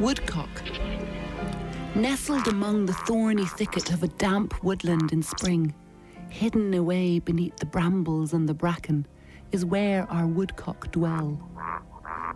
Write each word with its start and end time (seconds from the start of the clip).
Woodcock. 0.00 0.48
Nestled 1.94 2.48
among 2.48 2.86
the 2.86 2.94
thorny 2.94 3.44
thicket 3.44 3.92
of 3.92 4.02
a 4.02 4.08
damp 4.08 4.64
woodland 4.64 5.12
in 5.12 5.22
spring, 5.22 5.74
hidden 6.30 6.72
away 6.72 7.18
beneath 7.18 7.58
the 7.58 7.66
brambles 7.66 8.32
and 8.32 8.48
the 8.48 8.54
bracken, 8.54 9.06
is 9.52 9.66
where 9.66 10.10
our 10.10 10.26
woodcock 10.26 10.90
dwell. 10.90 11.38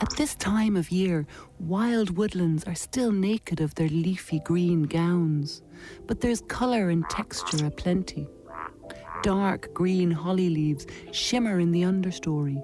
At 0.00 0.10
this 0.16 0.34
time 0.34 0.74
of 0.74 0.90
year, 0.90 1.24
wild 1.60 2.16
woodlands 2.16 2.64
are 2.64 2.74
still 2.74 3.12
naked 3.12 3.60
of 3.60 3.76
their 3.76 3.88
leafy 3.88 4.40
green 4.40 4.82
gowns, 4.82 5.62
but 6.08 6.20
there's 6.20 6.40
colour 6.40 6.90
and 6.90 7.08
texture 7.08 7.64
aplenty. 7.64 8.26
Dark 9.22 9.72
green 9.72 10.10
holly 10.10 10.50
leaves 10.50 10.88
shimmer 11.12 11.60
in 11.60 11.70
the 11.70 11.82
understory. 11.82 12.60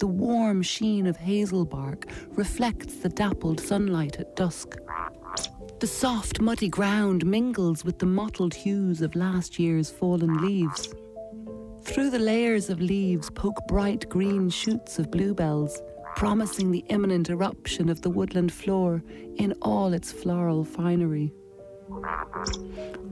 The 0.00 0.06
warm 0.06 0.62
sheen 0.62 1.06
of 1.06 1.18
hazel 1.18 1.66
bark 1.66 2.06
reflects 2.30 2.94
the 2.94 3.10
dappled 3.10 3.60
sunlight 3.60 4.18
at 4.18 4.34
dusk. 4.34 4.78
The 5.78 5.86
soft, 5.86 6.40
muddy 6.40 6.70
ground 6.70 7.26
mingles 7.26 7.84
with 7.84 7.98
the 7.98 8.06
mottled 8.06 8.54
hues 8.54 9.02
of 9.02 9.14
last 9.14 9.58
year's 9.58 9.90
fallen 9.90 10.38
leaves. 10.38 10.88
Through 11.82 12.08
the 12.08 12.18
layers 12.18 12.70
of 12.70 12.80
leaves 12.80 13.28
poke 13.28 13.60
bright 13.68 14.08
green 14.08 14.48
shoots 14.48 14.98
of 14.98 15.10
bluebells, 15.10 15.82
promising 16.16 16.70
the 16.70 16.84
imminent 16.88 17.28
eruption 17.28 17.90
of 17.90 18.00
the 18.00 18.10
woodland 18.10 18.52
floor 18.52 19.02
in 19.36 19.52
all 19.60 19.92
its 19.92 20.10
floral 20.10 20.64
finery. 20.64 21.30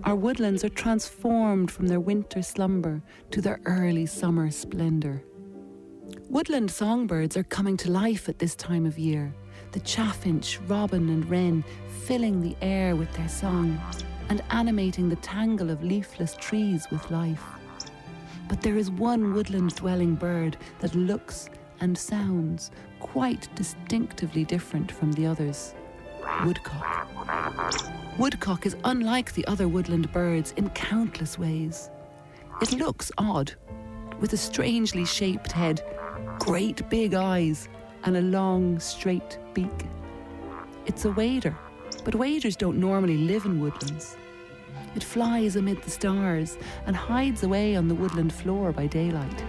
Our 0.04 0.16
woodlands 0.16 0.64
are 0.64 0.70
transformed 0.70 1.70
from 1.70 1.88
their 1.88 2.00
winter 2.00 2.40
slumber 2.40 3.02
to 3.30 3.42
their 3.42 3.60
early 3.66 4.06
summer 4.06 4.50
splendour. 4.50 5.22
Woodland 6.28 6.70
songbirds 6.70 7.36
are 7.36 7.44
coming 7.44 7.76
to 7.78 7.90
life 7.90 8.28
at 8.28 8.38
this 8.38 8.54
time 8.54 8.86
of 8.86 8.98
year, 8.98 9.32
the 9.72 9.80
chaffinch, 9.80 10.58
robin, 10.68 11.08
and 11.08 11.28
wren 11.28 11.64
filling 12.04 12.40
the 12.40 12.56
air 12.62 12.96
with 12.96 13.12
their 13.14 13.28
song 13.28 13.80
and 14.28 14.42
animating 14.50 15.08
the 15.08 15.16
tangle 15.16 15.70
of 15.70 15.82
leafless 15.82 16.34
trees 16.36 16.86
with 16.90 17.10
life. 17.10 17.44
But 18.48 18.62
there 18.62 18.76
is 18.76 18.90
one 18.90 19.34
woodland 19.34 19.74
dwelling 19.74 20.14
bird 20.14 20.56
that 20.80 20.94
looks 20.94 21.48
and 21.80 21.96
sounds 21.96 22.70
quite 23.00 23.48
distinctively 23.54 24.44
different 24.44 24.90
from 24.90 25.12
the 25.12 25.26
others 25.26 25.74
woodcock. 26.44 27.08
Woodcock 28.18 28.66
is 28.66 28.76
unlike 28.84 29.32
the 29.34 29.46
other 29.46 29.68
woodland 29.68 30.10
birds 30.12 30.52
in 30.56 30.70
countless 30.70 31.38
ways. 31.38 31.90
It 32.60 32.72
looks 32.72 33.10
odd, 33.18 33.52
with 34.20 34.32
a 34.32 34.36
strangely 34.36 35.04
shaped 35.04 35.52
head, 35.52 35.82
great 36.38 36.88
big 36.88 37.14
eyes, 37.14 37.68
and 38.04 38.16
a 38.16 38.22
long, 38.22 38.78
straight 38.78 39.38
beak. 39.54 39.86
It's 40.86 41.04
a 41.04 41.12
wader, 41.12 41.56
but 42.04 42.14
waders 42.14 42.56
don't 42.56 42.78
normally 42.78 43.18
live 43.18 43.44
in 43.44 43.60
woodlands. 43.60 44.16
It 44.94 45.04
flies 45.04 45.56
amid 45.56 45.82
the 45.82 45.90
stars 45.90 46.56
and 46.86 46.96
hides 46.96 47.42
away 47.42 47.76
on 47.76 47.88
the 47.88 47.94
woodland 47.94 48.32
floor 48.32 48.72
by 48.72 48.86
daylight. 48.86 49.44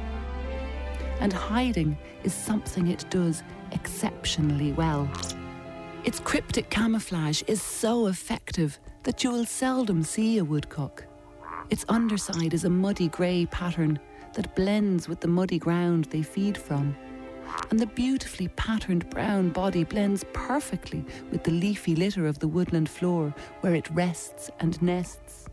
And 1.22 1.33
hiding 1.33 1.98
is 2.23 2.33
something 2.33 2.88
it 2.88 3.06
does 3.09 3.44
exceptionally 3.72 4.73
well. 4.73 5.09
Its 6.04 6.20
cryptic 6.20 6.70
camouflage 6.70 7.44
is 7.48 7.61
so 7.61 8.08
effective 8.08 8.80
that 9.04 9.23
you 9.23 9.31
will 9.31 9.45
seldom 9.45 10.04
see 10.04 10.38
a 10.38 10.45
woodcock. 10.45 11.06
Its 11.70 11.86
underside 11.88 12.53
is 12.53 12.66
a 12.66 12.70
muddy 12.70 13.08
grey 13.09 13.45
pattern 13.45 14.00
that 14.34 14.56
blends 14.56 15.08
with 15.08 15.20
the 15.20 15.28
muddy 15.28 15.59
ground 15.59 16.06
they 16.06 16.22
feed 16.22 16.58
from. 16.58 16.95
And 17.70 17.80
the 17.80 17.88
beautifully 17.88 18.48
patterned 18.50 19.09
brown 19.09 19.50
body 19.50 19.84
blends 19.84 20.23
perfectly 20.34 21.06
with 21.31 21.44
the 21.44 21.52
leafy 21.52 21.95
litter 21.95 22.27
of 22.27 22.39
the 22.39 22.48
woodland 22.48 22.89
floor 22.89 23.33
where 23.61 23.76
it 23.76 23.89
rests 23.92 24.49
and 24.60 24.82
nests. 24.82 25.48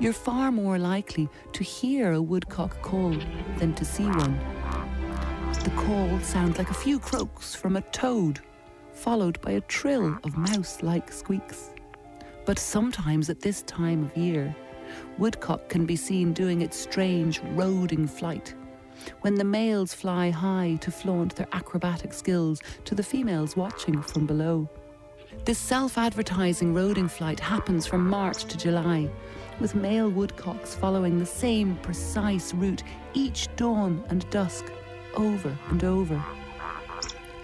You're 0.00 0.12
far 0.12 0.50
more 0.50 0.78
likely 0.78 1.28
to 1.52 1.64
hear 1.64 2.12
a 2.12 2.22
woodcock 2.22 2.80
call 2.82 3.16
than 3.58 3.74
to 3.74 3.84
see 3.84 4.06
one. 4.06 4.38
The 5.64 5.72
call 5.76 6.18
sounds 6.20 6.58
like 6.58 6.70
a 6.70 6.74
few 6.74 6.98
croaks 6.98 7.54
from 7.54 7.76
a 7.76 7.82
toad 7.82 8.40
followed 8.94 9.40
by 9.40 9.52
a 9.52 9.60
trill 9.62 10.18
of 10.24 10.36
mouse 10.36 10.82
like 10.82 11.12
squeaks. 11.12 11.70
But 12.46 12.58
sometimes 12.58 13.30
at 13.30 13.40
this 13.40 13.62
time 13.62 14.04
of 14.04 14.16
year, 14.16 14.54
woodcock 15.18 15.68
can 15.68 15.86
be 15.86 15.96
seen 15.96 16.32
doing 16.32 16.62
its 16.62 16.76
strange 16.76 17.40
roding 17.52 18.06
flight, 18.06 18.54
when 19.20 19.34
the 19.34 19.44
males 19.44 19.94
fly 19.94 20.30
high 20.30 20.78
to 20.80 20.90
flaunt 20.90 21.36
their 21.36 21.48
acrobatic 21.52 22.12
skills 22.12 22.60
to 22.84 22.94
the 22.94 23.02
females 23.02 23.56
watching 23.56 24.02
from 24.02 24.26
below. 24.26 24.68
This 25.44 25.58
self 25.58 25.98
advertising 25.98 26.72
roding 26.72 27.08
flight 27.08 27.40
happens 27.40 27.86
from 27.86 28.08
March 28.08 28.44
to 28.44 28.56
July, 28.56 29.10
with 29.60 29.74
male 29.74 30.10
woodcocks 30.10 30.74
following 30.74 31.18
the 31.18 31.26
same 31.26 31.76
precise 31.76 32.54
route 32.54 32.82
each 33.12 33.54
dawn 33.56 34.02
and 34.08 34.28
dusk, 34.30 34.72
over 35.16 35.56
and 35.70 35.84
over. 35.84 36.22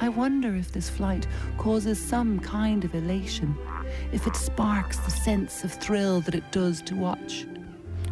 I 0.03 0.09
wonder 0.09 0.57
if 0.57 0.73
this 0.73 0.89
flight 0.89 1.27
causes 1.59 2.03
some 2.03 2.41
kind 2.41 2.85
of 2.85 2.95
elation, 2.95 3.55
if 4.13 4.27
it 4.27 4.35
sparks 4.35 4.97
the 4.99 5.11
sense 5.11 5.63
of 5.63 5.73
thrill 5.73 6.23
that 6.23 6.35
it 6.35 6.51
does 6.53 6.81
to 6.83 6.97
watch, 6.97 7.47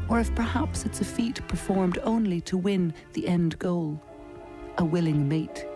or 0.09 0.21
if 0.21 0.35
perhaps 0.35 0.85
it's 0.85 1.01
a 1.01 1.05
feat 1.05 1.47
performed 1.49 1.99
only 2.03 2.43
to 2.43 2.59
win 2.59 2.93
the 3.15 3.27
end 3.27 3.59
goal 3.59 4.03
a 4.77 4.85
willing 4.85 5.29
mate. 5.29 5.67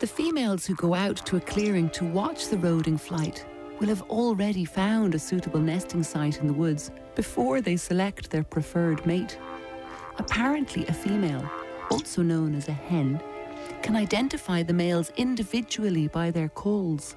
The 0.00 0.06
females 0.06 0.66
who 0.66 0.74
go 0.74 0.94
out 0.94 1.16
to 1.26 1.36
a 1.36 1.40
clearing 1.40 1.90
to 1.90 2.04
watch 2.04 2.48
the 2.48 2.58
roding 2.58 2.98
flight 2.98 3.46
will 3.80 3.88
have 3.88 4.02
already 4.02 4.64
found 4.64 5.14
a 5.14 5.18
suitable 5.18 5.60
nesting 5.60 6.02
site 6.02 6.40
in 6.40 6.46
the 6.46 6.52
woods 6.52 6.90
before 7.14 7.60
they 7.60 7.76
select 7.76 8.30
their 8.30 8.42
preferred 8.42 9.04
mate. 9.06 9.38
Apparently, 10.18 10.86
a 10.86 10.92
female, 10.92 11.48
also 11.90 12.22
known 12.22 12.54
as 12.54 12.68
a 12.68 12.72
hen, 12.72 13.20
can 13.82 13.96
identify 13.96 14.62
the 14.62 14.72
males 14.72 15.12
individually 15.16 16.08
by 16.08 16.30
their 16.30 16.48
calls. 16.48 17.16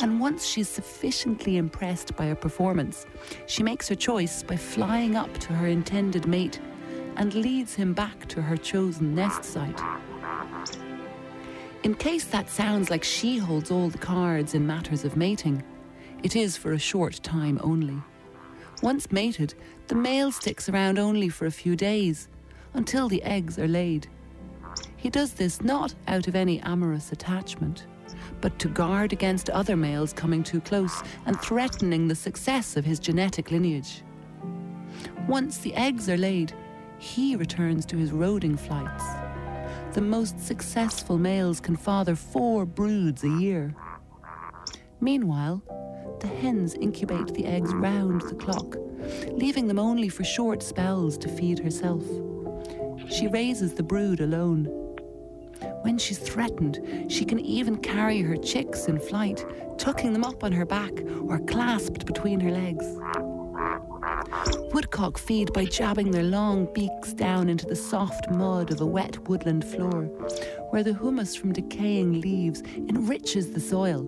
And 0.00 0.20
once 0.20 0.46
she's 0.46 0.68
sufficiently 0.68 1.56
impressed 1.56 2.14
by 2.16 2.26
a 2.26 2.36
performance, 2.36 3.06
she 3.46 3.62
makes 3.62 3.88
her 3.88 3.94
choice 3.94 4.42
by 4.42 4.56
flying 4.56 5.16
up 5.16 5.32
to 5.38 5.52
her 5.52 5.66
intended 5.66 6.26
mate 6.26 6.60
and 7.16 7.34
leads 7.34 7.74
him 7.74 7.92
back 7.92 8.26
to 8.28 8.42
her 8.42 8.56
chosen 8.56 9.14
nest 9.14 9.44
site. 9.44 9.80
In 11.82 11.94
case 11.94 12.24
that 12.26 12.48
sounds 12.48 12.90
like 12.90 13.02
she 13.02 13.38
holds 13.38 13.70
all 13.70 13.88
the 13.88 13.98
cards 13.98 14.54
in 14.54 14.66
matters 14.66 15.04
of 15.04 15.16
mating, 15.16 15.62
it 16.22 16.36
is 16.36 16.56
for 16.56 16.72
a 16.72 16.78
short 16.78 17.20
time 17.22 17.58
only. 17.62 18.00
Once 18.82 19.10
mated, 19.10 19.54
the 19.88 19.94
male 19.94 20.30
sticks 20.30 20.68
around 20.68 20.98
only 20.98 21.28
for 21.28 21.46
a 21.46 21.50
few 21.50 21.74
days, 21.74 22.28
until 22.74 23.08
the 23.08 23.22
eggs 23.22 23.58
are 23.58 23.68
laid. 23.68 24.08
He 25.02 25.10
does 25.10 25.32
this 25.32 25.60
not 25.60 25.96
out 26.06 26.28
of 26.28 26.36
any 26.36 26.60
amorous 26.60 27.10
attachment, 27.10 27.86
but 28.40 28.56
to 28.60 28.68
guard 28.68 29.12
against 29.12 29.50
other 29.50 29.76
males 29.76 30.12
coming 30.12 30.44
too 30.44 30.60
close 30.60 31.02
and 31.26 31.40
threatening 31.40 32.06
the 32.06 32.14
success 32.14 32.76
of 32.76 32.84
his 32.84 33.00
genetic 33.00 33.50
lineage. 33.50 34.04
Once 35.26 35.58
the 35.58 35.74
eggs 35.74 36.08
are 36.08 36.16
laid, 36.16 36.54
he 36.98 37.34
returns 37.34 37.84
to 37.86 37.96
his 37.96 38.12
roding 38.12 38.56
flights. 38.56 39.02
The 39.92 40.00
most 40.00 40.38
successful 40.38 41.18
males 41.18 41.58
can 41.58 41.74
father 41.74 42.14
four 42.14 42.64
broods 42.64 43.24
a 43.24 43.28
year. 43.40 43.74
Meanwhile, 45.00 45.64
the 46.20 46.28
hens 46.28 46.74
incubate 46.74 47.34
the 47.34 47.46
eggs 47.46 47.74
round 47.74 48.20
the 48.20 48.36
clock, 48.36 48.76
leaving 49.32 49.66
them 49.66 49.80
only 49.80 50.08
for 50.08 50.22
short 50.22 50.62
spells 50.62 51.18
to 51.18 51.28
feed 51.28 51.58
herself. 51.58 52.04
She 53.10 53.26
raises 53.26 53.74
the 53.74 53.82
brood 53.82 54.20
alone 54.20 54.81
when 55.82 55.98
she's 55.98 56.18
threatened, 56.18 56.80
she 57.10 57.24
can 57.24 57.38
even 57.38 57.76
carry 57.76 58.20
her 58.22 58.36
chicks 58.36 58.86
in 58.86 58.98
flight, 58.98 59.44
tucking 59.78 60.12
them 60.12 60.24
up 60.24 60.42
on 60.42 60.52
her 60.52 60.64
back 60.64 60.92
or 61.22 61.38
clasped 61.40 62.06
between 62.06 62.40
her 62.40 62.50
legs. 62.50 62.86
Woodcock 64.72 65.18
feed 65.18 65.52
by 65.52 65.64
jabbing 65.64 66.10
their 66.10 66.22
long 66.22 66.72
beaks 66.72 67.12
down 67.12 67.48
into 67.48 67.66
the 67.66 67.76
soft 67.76 68.30
mud 68.30 68.70
of 68.70 68.80
a 68.80 68.86
wet 68.86 69.28
woodland 69.28 69.64
floor, 69.64 70.04
where 70.70 70.82
the 70.82 70.94
humus 70.94 71.36
from 71.36 71.52
decaying 71.52 72.20
leaves 72.20 72.62
enriches 72.76 73.52
the 73.52 73.60
soil 73.60 74.00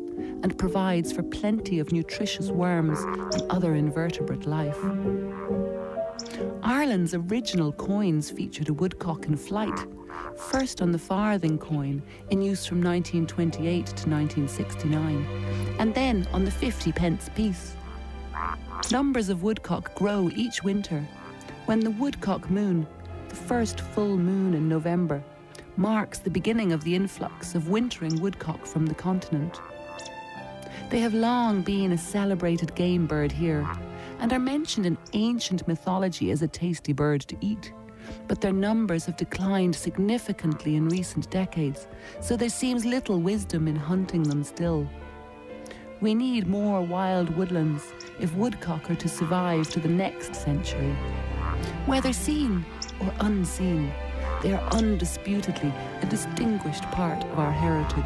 and 0.43 0.59
provides 0.59 1.12
for 1.12 1.23
plenty 1.23 1.79
of 1.79 1.93
nutritious 1.93 2.50
worms 2.50 3.00
and 3.35 3.43
other 3.50 3.75
invertebrate 3.75 4.47
life. 4.47 4.79
Ireland's 6.62 7.15
original 7.15 7.73
coins 7.73 8.31
featured 8.31 8.69
a 8.69 8.75
woodcock 8.75 9.27
in 9.27 9.37
flight, 9.37 9.87
first 10.37 10.81
on 10.83 10.93
the 10.93 10.99
farthing 10.99 11.59
coin 11.59 12.03
in 12.31 12.43
use 12.43 12.67
from 12.67 12.83
1928 12.83 13.87
to 13.87 14.09
1969, 14.09 15.27
and 15.79 15.95
then 15.95 16.27
on 16.33 16.45
the 16.45 16.51
50 16.51 16.93
pence 16.93 17.29
piece. 17.35 17.77
Numbers 18.91 19.29
of 19.29 19.43
woodcock 19.43 19.95
grow 19.95 20.31
each 20.35 20.63
winter. 20.63 21.07
When 21.67 21.81
the 21.81 21.91
woodcock 21.91 22.51
moon, 22.51 22.87
the 23.29 23.35
first 23.35 23.81
full 23.81 24.17
moon 24.17 24.55
in 24.55 24.69
November, 24.69 25.23
marks 25.77 26.19
the 26.19 26.31
beginning 26.31 26.73
of 26.73 26.85
the 26.85 26.95
influx 26.95 27.55
of 27.55 27.69
wintering 27.69 28.21
woodcock 28.21 28.67
from 28.67 28.87
the 28.87 28.95
continent. 28.95 29.61
They 30.91 31.01
have 31.01 31.15
long 31.15 31.63
been 31.63 31.93
a 31.93 31.99
celebrated 31.99 32.75
game 32.75 33.07
bird 33.07 33.33
here 33.33 33.67
and 34.21 34.33
are 34.33 34.39
mentioned 34.39 34.87
in 34.87 34.99
ancient 35.13 35.67
mythology 35.67 36.31
as 36.31 36.43
a 36.43 36.49
tasty 36.49 36.93
bird 36.93 37.23
to 37.23 37.37
eat. 37.41 37.73
But 38.29 38.41
their 38.41 38.53
numbers 38.53 39.06
have 39.06 39.17
declined 39.17 39.77
significantly 39.77 40.77
in 40.77 40.89
recent 40.89 41.31
decades, 41.31 41.87
so 42.21 42.37
there 42.37 42.49
seems 42.49 42.85
little 42.85 43.21
wisdom 43.21 43.69
in 43.69 43.77
hunting 43.77 44.23
them 44.23 44.45
still. 44.45 44.89
We 46.01 46.15
need 46.15 46.47
more 46.47 46.83
wild 46.83 47.35
woodlands 47.37 47.93
if 48.21 48.35
woodcock 48.35 48.91
are 48.91 48.97
to 48.97 49.09
survive 49.09 49.71
to 49.71 49.81
the 49.81 49.89
next 49.89 50.35
century. 50.35 50.95
Whether 51.87 52.12
seen 52.12 52.65
or 53.01 53.12
unseen, 53.21 53.91
they 54.43 54.53
are 54.53 54.69
undisputedly 54.73 55.73
a 56.03 56.06
distinguished 56.06 56.85
part 56.91 57.25
of 57.25 57.39
our 57.39 57.53
heritage. 57.53 58.05